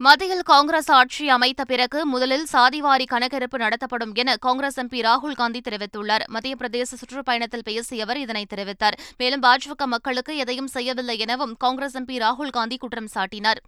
மத்தியில் 0.00 0.42
காங்கிரஸ் 0.42 0.90
ஆட்சி 0.90 1.28
அமைத்த 1.28 1.64
பிறகு 1.64 2.06
முதலில் 2.06 2.44
சாதிவாரி 2.52 3.04
கணக்கெடுப்பு 3.04 3.58
நடத்தப்படும் 3.58 4.12
என 4.14 4.36
காங்கிரஸ் 4.36 4.80
எம்பி 4.80 5.00
ராகுல் 5.06 5.34
காந்தி 5.34 5.60
தெரிவித்துள்ளார். 5.60 6.24
மத்திய 6.26 6.56
பிரதேச 6.58 6.98
சுற்றுப்பயணத்தில் 7.00 7.64
பேசிய 7.64 8.02
அவர் 8.02 8.18
இதனை 8.18 8.46
தெரிவித்தார். 8.54 8.96
மேலும் 9.16 9.42
பாஜக 9.42 9.86
மக்களுக்கு 9.86 10.36
எதையும் 10.36 10.66
செய்யவில்லை 10.66 11.18
எனவும் 11.18 11.56
காங்கிரஸ் 11.58 11.98
எம்பி 11.98 12.18
ராகுல் 12.24 12.54
காந்தி 12.58 12.76
குற்றம் 12.76 13.10
சாட்டினார். 13.14 13.60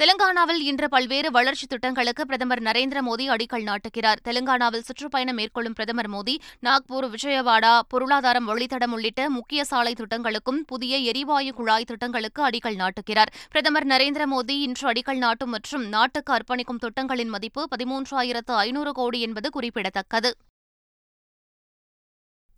தெலங்கானாவில் 0.00 0.60
இன்று 0.60 0.88
பல்வேறு 0.88 1.30
வளர்ச்சி 1.30 1.66
திட்டங்களுக்கு 1.66 2.26
பிரதமர் 2.26 2.62
நரேந்திர 2.62 2.98
மோடி 3.06 3.24
அடிக்கல் 3.34 3.64
நாட்டுகிறார். 3.70 4.20
தெலங்கானாவில் 4.24 4.84
சுற்றுப்பயணம் 4.88 5.34
மேற்கொள்ளும் 5.34 5.72
பிரதமர் 5.72 6.10
மோடி 6.10 6.34
நாக்பூர் 6.66 7.06
விஜயவாடா 7.14 7.72
பொருளாதாரம் 7.88 8.48
வழித்தடம் 8.48 8.92
உள்ளிட்ட 8.92 9.30
முக்கிய 9.30 9.64
சாலை 9.64 9.92
திட்டங்களுக்கும் 9.92 10.60
புதிய 10.66 10.96
எரிவாயு 10.96 11.52
குழாய் 11.52 11.84
திட்டங்களுக்கு 11.84 12.42
அடிக்கல் 12.48 12.80
நாட்டுகிறார். 12.82 13.32
பிரதமர் 13.50 13.86
நரேந்திர 13.86 14.26
மோடி 14.34 14.56
இன்று 14.66 14.92
அடிக்கல் 14.92 15.22
நாட்டும் 15.24 15.50
மற்றும் 15.50 15.88
நாட்டுக்கு 15.88 16.32
அர்ப்பணிக்கும் 16.32 16.82
திட்டங்களின் 16.84 17.28
மதிப்பு 17.28 17.64
பதிமூன்றாயிரத்து 17.76 18.54
ஐநூறு 18.66 18.92
கோடி 18.92 19.20
என்பது 19.20 19.50
குறிப்பிடத்தக்கது. 19.50 20.32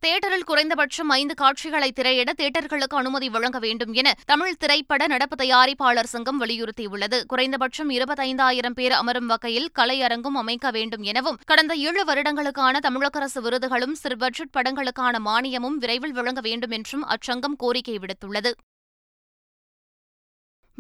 தேட்டரில் 0.07 0.45
குறைந்தபட்சம் 0.45 1.09
ஐந்து 1.09 1.35
காட்சிகளை 1.35 1.93
திரையிட 1.93 2.33
தேட்டர்களுக்கு 2.37 2.97
அனுமதி 3.01 3.29
வழங்க 3.29 3.59
வேண்டும் 3.59 3.93
என 3.93 4.15
தமிழ் 4.27 4.57
திரைப்பட 4.59 5.07
நடப்பு 5.07 5.37
தயாரிப்பாளர் 5.45 6.09
சங்கம் 6.13 6.41
வலியுறுத்தியுள்ளது. 6.41 7.25
குறைந்தபட்சம் 7.27 7.91
இருபத்தைந்தாயிரம் 7.91 8.77
பேர் 8.79 8.93
அமரும் 8.93 9.27
வகையில் 9.27 9.69
கலையரங்கும் 9.79 10.39
அமைக்க 10.43 10.71
வேண்டும் 10.71 11.03
எனவும் 11.03 11.39
கடந்த 11.47 11.75
ஏழு 11.75 12.05
வருடங்களுக்கான 12.05 12.79
தமிழக 12.79 13.19
அரசு 13.19 13.43
விருதுகளும் 13.43 13.93
சிறு 13.93 14.17
பட்ஜெட் 14.17 14.55
படங்களுக்கான 14.57 15.21
மானியமும் 15.25 15.77
விரைவில் 15.77 16.13
வழங்க 16.13 16.41
வேண்டும் 16.41 16.71
என்றும் 16.71 17.07
அச்சங்கம் 17.07 17.59
கோரிக்கை 17.59 17.99
விடுத்துள்ளது. 17.99 18.53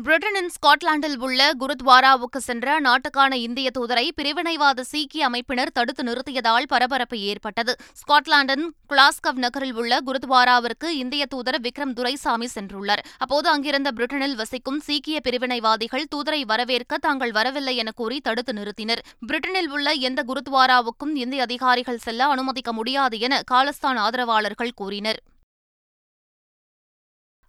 பிரிட்டனின் 0.04 0.50
ஸ்காட்லாந்தில் 0.56 1.16
உள்ள 1.18 1.54
குருத்வாராவுக்கு 1.60 2.36
சென்ற 2.36 2.80
நாட்டுக்கான 2.80 3.32
இந்திய 3.32 3.70
தூதரை 3.78 4.04
பிரிவினைவாத 4.16 4.80
சீக்கிய 4.80 5.28
அமைப்பினர் 5.28 5.72
தடுத்து 5.72 6.02
நிறுத்தியதால் 6.02 6.66
பரபரப்பு 6.66 7.18
ஏற்பட்டது. 7.20 7.76
ஸ்காட்லாந்தின் 8.00 8.64
குளாஸ்கவ் 8.88 9.34
நகரில் 9.34 9.74
உள்ள 9.74 9.98
குருத்வாராவிற்கு 10.06 10.84
இந்திய 10.84 11.26
தூதர் 11.26 11.60
விக்ரம் 11.60 11.92
துரைசாமி 11.92 12.48
சென்றுள்ளார். 12.54 13.02
அப்போது 13.18 13.48
அங்கிருந்த 13.48 13.90
பிரிட்டனில் 13.90 14.34
வசிக்கும் 14.34 14.80
சீக்கிய 14.80 15.20
பிரிவினைவாதிகள் 15.28 16.06
தூதரை 16.14 16.42
வரவேற்க 16.42 16.98
தாங்கள் 16.98 17.32
வரவில்லை 17.32 17.76
என 17.76 17.90
கூறி 17.90 18.20
தடுத்து 18.20 18.52
நிறுத்தினர். 18.52 19.02
பிரிட்டனில் 19.26 19.68
உள்ள 19.68 19.92
எந்த 19.92 20.24
குருத்வாராவுக்கும் 20.26 21.14
இந்திய 21.14 21.42
அதிகாரிகள் 21.42 21.98
செல்ல 21.98 22.26
அனுமதிக்க 22.26 22.72
முடியாது 22.72 23.18
என 23.18 23.42
காலஸ்தான் 23.50 23.96
ஆதரவாளர்கள் 23.96 24.72
கூறினர். 24.74 25.20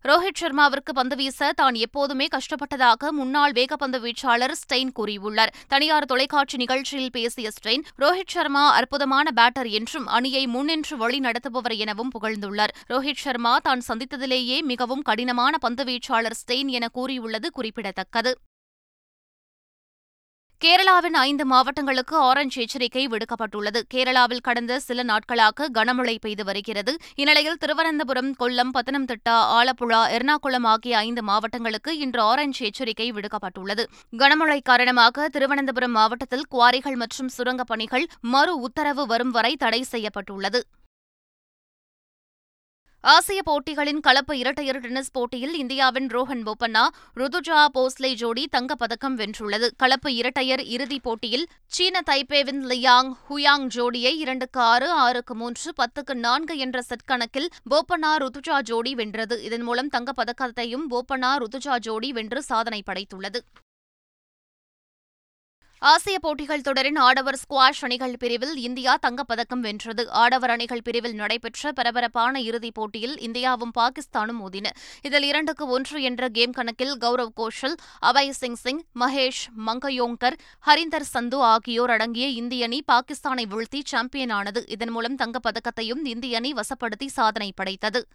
ரோஹித் 0.03 0.39
சர்மாவிற்கு 0.41 0.91
பந்து 0.93 1.15
வீச 1.15 1.51
தான் 1.55 1.73
எப்போதுமே 1.73 2.27
கஷ்டப்பட்டதாக 2.27 3.09
முன்னாள் 3.09 3.51
வேகப்பந்து 3.51 3.99
வீச்சாளர் 3.99 4.53
ஸ்டெயின் 4.61 4.91
கூறியுள்ளார். 4.99 5.51
தனியார் 5.67 6.05
தொலைக்காட்சி 6.05 6.57
நிகழ்ச்சியில் 6.57 7.11
பேசிய 7.11 7.49
ஸ்டெயின் 7.49 7.83
ரோஹித் 7.99 8.33
சர்மா 8.35 8.73
அற்புதமான 8.73 9.31
பேட்டர் 9.35 9.69
என்றும் 9.69 10.07
அணியை 10.07 10.47
முன்னின்று 10.47 10.97
வழி 10.97 11.19
நடத்துபவர் 11.19 11.75
எனவும் 11.75 12.11
புகழ்ந்துள்ளார். 12.19 12.75
ரோஹித் 12.89 13.23
சர்மா 13.25 13.57
தான் 13.57 13.81
சந்தித்ததிலேயே 13.87 14.61
மிகவும் 14.61 15.01
கடினமான 15.01 15.57
பந்து 15.57 15.83
வீச்சாளர் 15.83 16.39
ஸ்டெயின் 16.41 16.67
என 16.67 16.87
கூறியுள்ளது 16.87 17.51
குறிப்பிடத்தக்கது. 17.51 18.33
கேரளாவின் 20.61 21.13
ஐந்து 21.13 21.45
மாவட்டங்களுக்கு 21.45 22.33
ஆரஞ்ச் 22.33 22.55
எச்சரிக்கை 22.55 23.07
விடுக்கப்பட்டுள்ளது. 23.07 23.79
கேரளாவில் 23.93 24.41
கடந்த 24.41 24.79
சில 24.79 25.03
நாட்களாக 25.03 25.69
கனமழை 25.73 26.17
பெய்து 26.21 26.43
வருகிறது. 26.43 26.97
இந்நிலையில் 27.15 27.57
திருவனந்தபுரம் 27.57 28.35
கொல்லம் 28.39 28.73
பத்தனம்திட்டா 28.73 29.37
ஆலப்புழா 29.57 30.01
எர்ணாகுளம் 30.17 30.63
ஆகிய 30.63 30.97
ஐந்து 30.97 31.23
மாவட்டங்களுக்கு 31.23 31.97
இன்று 31.97 32.23
ஆரஞ்ச் 32.23 32.59
எச்சரிக்கை 32.59 33.11
விடுக்கப்பட்டுள்ளது. 33.11 33.85
கனமழை 34.17 34.59
காரணமாக 34.63 35.29
திருவனந்தபுரம் 35.29 35.91
மாவட்டத்தில் 35.91 36.45
குவாரிகள் 36.51 36.95
மற்றும் 36.95 37.29
சுரங்கப் 37.29 37.67
பணிகள் 37.67 38.07
மறு 38.21 38.55
உத்தரவு 38.59 39.05
வரும் 39.05 39.31
வரை 39.31 39.55
தடை 39.55 39.81
செய்யப்பட்டுள்ளது. 39.81 40.61
ஆசிய 43.03 43.41
போட்டிகளின் 43.43 43.99
கலப்பு 43.99 44.37
இரட்டையர் 44.37 44.79
டென்னிஸ் 44.79 45.11
போட்டியில் 45.11 45.53
இந்தியாவின் 45.53 46.07
ரோஹன் 46.07 46.43
போபண்ணா 46.43 46.87
ருதுஜா 47.15 47.65
போஸ்லே 47.73 48.13
ஜோடி 48.13 48.47
தங்கப்பதக்கம் 48.51 49.15
வென்றுள்ளது. 49.15 49.69
கலப்பு 49.77 50.13
இரட்டையர் 50.15 50.63
இறுதிப் 50.63 51.03
போட்டியில் 51.03 51.47
சீன 51.65 52.01
தைப்பேவின் 52.09 52.61
லியாங் 52.65 53.11
ஹுயாங் 53.29 53.65
ஜோடியை 53.75 54.15
இரண்டுக்கு 54.15 54.59
ஆறு 54.59 54.89
ஆறுக்கு 54.89 55.35
மூன்று 55.35 55.73
பத்துக்கு 55.77 56.13
நான்கு 56.13 56.57
என்ற 56.57 56.81
செட் 56.81 57.05
கணக்கில் 57.05 57.49
போபண்ணா 57.69 58.11
ருதுஜா 58.17 58.61
ஜோடி 58.61 58.95
வென்றது. 58.95 59.43
இதன் 59.43 59.61
மூலம் 59.61 59.89
தங்கப்பதக்கத்தையும் 59.89 60.85
போபண்ணா 60.89 61.31
ருதுஜா 61.37 61.77
ஜோடி 61.77 62.11
வென்று 62.11 62.43
சாதனை 62.43 62.83
படைத்துள்ளது. 62.85 63.41
ஆசிய 65.83 66.19
போட்டிகள் 66.19 66.61
தொடரின் 66.61 66.95
ஆடவர் 66.95 67.37
ஸ்குவாஷ் 67.37 67.79
அணிகள் 67.81 68.13
பிரிவில் 68.19 68.55
இந்தியா 68.55 68.97
தங்கப்பதக்கம் 69.07 69.59
வென்றது. 69.59 70.11
ஆடவர் 70.11 70.49
அணிகள் 70.49 70.81
பிரிவில் 70.81 71.13
நடைபெற்ற 71.13 71.71
பரபரப்பான 71.71 72.41
இறுதிப் 72.41 72.73
போட்டியில் 72.73 73.15
இந்தியாவும் 73.19 73.73
பாகிஸ்தானும் 73.79 74.39
மோதின. 74.41 74.67
இதில் 75.01 75.23
இரண்டுக்கு 75.23 75.67
ஒன்று 75.67 76.01
என்ற 76.01 76.29
கேம் 76.29 76.51
கணக்கில் 76.51 76.97
கௌரவ் 76.97 77.33
கோஷல் 77.35 77.75
அபய் 78.01 78.29
சிங் 78.29 78.55
சிங் 78.55 78.83
மகேஷ் 78.99 79.43
மங்கயோங்கர் 79.65 80.37
ஹரிந்தர் 80.65 81.09
சந்து 81.13 81.35
ஆகியோர் 81.35 81.89
அடங்கிய 81.89 82.27
இந்திய 82.27 82.63
அணி 82.63 82.83
பாகிஸ்தானை 82.91 83.45
வீழ்த்தி 83.53 83.81
சாம்பியனானது. 83.91 84.63
இதன் 84.67 84.89
மூலம் 84.89 85.15
தங்கப்பதக்கத்தையும் 85.15 86.05
இந்திய 86.05 86.37
அணி 86.37 86.53
வசப்படுத்தி 86.53 87.07
சாதனை 87.07 87.53
படைத்தது. 87.55 88.07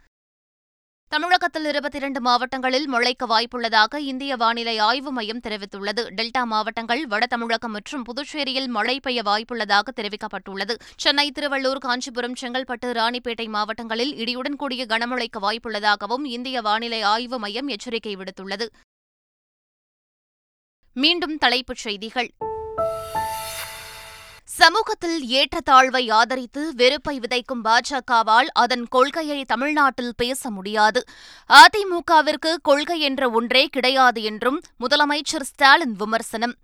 தமிழகத்தில் 1.09 1.65
இருபத்தி 1.65 1.99
இரண்டு 1.99 2.21
மாவட்டங்களில் 2.21 2.87
மழைக்கு 2.87 3.27
வாய்ப்புள்ளதாக 3.27 3.97
இந்திய 3.97 4.37
வானிலை 4.37 4.79
ஆய்வு 4.79 5.13
மையம் 5.13 5.41
தெரிவித்துள்ளது. 5.41 6.03
டெல்டா 6.17 6.43
மாவட்டங்கள் 6.43 7.07
வட 7.07 7.27
தமிழகம் 7.27 7.71
மற்றும் 7.71 8.03
புதுச்சேரியில் 8.03 8.67
மழை 8.67 9.01
பெய்ய 9.01 9.23
வாய்ப்புள்ளதாக 9.23 9.93
தெரிவிக்கப்பட்டுள்ளது. 9.97 10.75
சென்னை 10.97 11.31
திருவள்ளூர் 11.31 11.79
காஞ்சிபுரம் 11.79 12.35
செங்கல்பட்டு 12.41 12.93
ராணிப்பேட்டை 12.93 13.49
மாவட்டங்களில் 13.49 14.13
இடியுடன் 14.15 14.57
கூடிய 14.57 14.87
கனமழைக்கு 14.87 15.41
வாய்ப்புள்ளதாகவும் 15.43 16.25
இந்திய 16.25 16.61
வானிலை 16.61 17.03
ஆய்வு 17.03 17.39
மையம் 17.39 17.69
எச்சரிக்கை 17.69 18.17
விடுத்துள்ளது. 18.17 18.67
மீண்டும் 20.93 21.39
தலைப்புச் 21.39 21.85
செய்திகள். 21.87 22.31
சமூகத்தில் 24.61 25.19
ஏற்றத்தாழ்வை 25.29 26.13
ஆதரித்து 26.13 26.75
வெறுப்பை 26.75 27.21
விதைக்கும் 27.21 27.63
பாஜகவால் 27.65 28.49
அதன் 28.53 28.87
கொள்கையை 28.89 29.45
தமிழ்நாட்டில் 29.45 30.13
பேச 30.17 30.51
முடியாது. 30.51 31.01
அதிமுகவிற்கு 31.51 32.53
கொள்கை 32.63 33.01
என்ற 33.01 33.29
ஒன்றே 33.31 33.67
கிடையாது 33.67 34.23
என்றும் 34.23 34.61
முதலமைச்சர் 34.81 35.47
ஸ்டாலின் 35.51 35.93
விமர்சனம். 35.93 36.55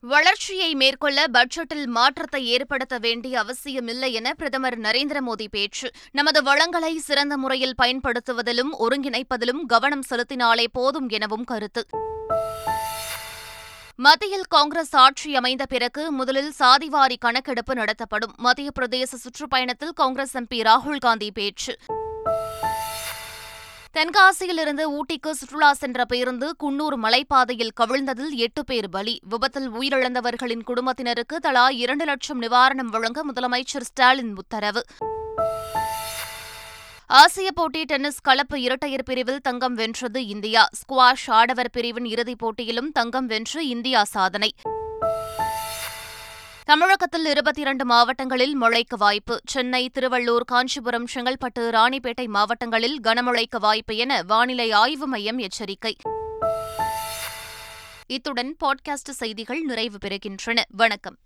வளர்ச்சியை 0.00 0.74
மேற்கொள்ள 0.74 1.24
பட்ஜெட்டில் 1.32 1.86
மாற்றத்தை 1.86 2.46
ஏற்படுத்த 2.46 2.98
வேண்டிய 2.98 3.38
அவசியமில்லை 3.38 4.12
என 4.12 4.34
பிரதமர் 4.34 4.78
நரேந்திர 4.80 5.20
மோடி 5.26 5.46
பேச்சு. 5.50 5.90
நமது 6.12 6.42
வளங்களை 6.42 6.98
சிறந்த 6.98 7.36
முறையில் 7.36 7.78
பயன்படுத்துவதிலும் 7.82 8.74
ஒருங்கிணைப்பதிலும் 8.78 9.62
கவனம் 9.66 10.04
செலுத்தினாலே 10.10 10.64
போதும் 10.72 11.08
எனவும் 11.08 11.44
கருத்து. 11.44 11.86
மத்தியில் 13.96 14.44
காங்கிரஸ் 14.48 14.96
ஆட்சி 14.96 15.36
அமைந்த 15.36 15.66
பிறகு 15.66 16.12
முதலில் 16.12 16.52
சாதிவாரி 16.58 17.16
கணக்கெடுப்பு 17.18 17.74
நடத்தப்படும். 17.74 18.34
மத்திய 18.36 18.70
பிரதேச 18.80 19.14
சுற்றுப்பயணத்தில் 19.14 19.92
காங்கிரஸ் 19.94 20.36
எம்பி 20.36 20.54
ராகுல்காந்தி 20.54 21.30
பேச்சு. 21.34 21.78
தென்காசியிலிருந்து 23.92 24.98
ஊட்டிக்கு 24.98 25.30
சுற்றுலா 25.30 25.72
சென்ற 25.72 26.04
பேருந்து 26.04 26.54
குன்னூர் 26.64 26.96
மலைப்பாதையில் 27.02 27.70
கவிழ்ந்ததில் 27.80 28.30
எட்டு 28.30 28.64
பேர் 28.64 28.88
பலி. 28.88 29.20
விபத்தில் 29.28 29.70
உயிரிழந்தவர்களின் 29.70 30.62
குடும்பத்தினருக்கு 30.64 31.36
தலா 31.40 31.68
இரண்டு 31.68 32.04
லட்சம் 32.04 32.42
நிவாரணம் 32.42 32.90
வழங்க 32.90 33.24
முதலமைச்சர் 33.32 33.86
ஸ்டாலின் 33.90 34.36
உத்தரவு. 34.36 34.84
ஆசிய 37.06 37.52
போட்டி 37.52 37.84
டென்னிஸ் 37.84 38.20
கலப்பு 38.20 38.60
இரட்டையர் 38.60 39.02
பிரிவில் 39.02 39.40
தங்கம் 39.40 39.74
வென்றது 39.74 40.26
இந்தியா. 40.26 40.68
ஸ்குவாஷ் 40.72 41.30
ஆடவர் 41.30 41.70
பிரிவின் 41.70 42.04
இறுதிப் 42.04 42.38
போட்டியிலும் 42.38 42.92
தங்கம் 42.92 43.26
வென்று 43.26 43.68
இந்தியா 43.68 44.04
சாதனை. 44.04 44.54
தமிழகத்தில் 46.64 47.24
இருபத்தி 47.24 47.60
இரண்டு 47.60 47.84
மாவட்டங்களில் 47.84 48.54
மழைக்கு 48.54 48.96
வாய்ப்பு. 48.96 49.40
சென்னை 49.46 49.90
திருவள்ளூர் 49.94 50.44
காஞ்சிபுரம் 50.44 51.06
செங்கல்பட்டு 51.14 51.58
ராணிப்பேட்டை 51.58 52.26
மாவட்டங்களில் 52.26 53.00
கனமழைக்கு 53.00 53.58
வாய்ப்பு 53.58 53.96
என 53.96 54.22
வானிலை 54.22 54.70
ஆய்வு 54.70 55.06
மையம் 55.06 55.38
எச்சரிக்கை. 55.38 55.96
இத்துடன் 58.06 58.56
பாட்காஸ்ட் 58.64 59.10
செய்திகள் 59.10 59.60
நிறைவு 59.60 59.98
பெறுகின்றன. 60.04 60.62
வணக்கம். 60.68 61.16